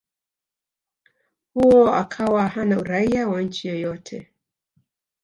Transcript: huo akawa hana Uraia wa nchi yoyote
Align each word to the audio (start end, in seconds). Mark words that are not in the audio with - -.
huo 1.53 1.93
akawa 1.95 2.47
hana 2.47 2.79
Uraia 2.79 3.27
wa 3.27 3.41
nchi 3.41 3.67
yoyote 3.67 4.29